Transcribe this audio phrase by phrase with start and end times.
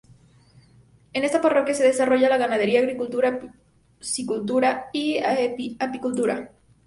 [1.13, 3.39] En esta parroquia se desarrolla la ganadería, agricultura,
[3.99, 5.19] psi-cultura y
[5.77, 6.51] apicultura.